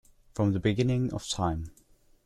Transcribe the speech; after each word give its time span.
From 0.33 0.51
the 0.53 0.59
beginning 0.59 1.13
of 1.13 1.27
time. 1.29 1.69